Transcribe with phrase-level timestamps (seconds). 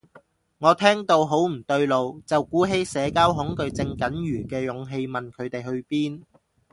[0.57, 6.23] 我聽到好唔對路，就鼓起社交恐懼症僅餘嘅勇氣問佢哋去邊